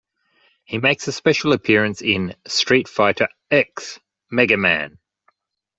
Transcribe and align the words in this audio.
He 0.65 0.79
makes 0.79 1.07
a 1.07 1.11
special 1.11 1.53
appearance 1.53 2.01
in 2.01 2.35
"Street 2.47 2.87
Fighter 2.87 3.27
X 3.51 3.99
Mega 4.31 4.57
Man". 4.57 4.97